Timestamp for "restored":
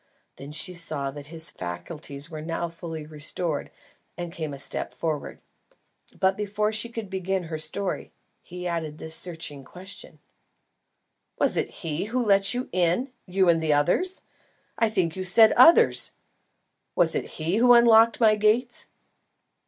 3.05-3.69